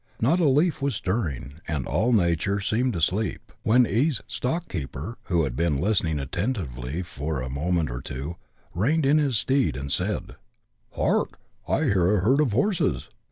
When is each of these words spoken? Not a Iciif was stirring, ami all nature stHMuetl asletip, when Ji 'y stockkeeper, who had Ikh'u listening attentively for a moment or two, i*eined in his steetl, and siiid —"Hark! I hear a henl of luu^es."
Not 0.19 0.39
a 0.39 0.45
Iciif 0.45 0.81
was 0.81 0.95
stirring, 0.95 1.61
ami 1.69 1.85
all 1.85 2.11
nature 2.11 2.55
stHMuetl 2.55 2.93
asletip, 2.95 3.37
when 3.61 3.83
Ji 3.85 4.07
'y 4.07 4.11
stockkeeper, 4.27 5.17
who 5.25 5.43
had 5.43 5.55
Ikh'u 5.55 5.79
listening 5.79 6.17
attentively 6.17 7.03
for 7.03 7.39
a 7.39 7.51
moment 7.51 7.91
or 7.91 8.01
two, 8.01 8.35
i*eined 8.75 9.05
in 9.05 9.19
his 9.19 9.35
steetl, 9.35 9.79
and 9.79 9.91
siiid 9.91 10.37
—"Hark! 10.95 11.37
I 11.67 11.83
hear 11.83 12.17
a 12.17 12.25
henl 12.25 12.39
of 12.41 12.51
luu^es." 12.51 13.09